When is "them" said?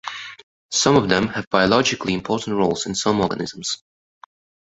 1.09-1.27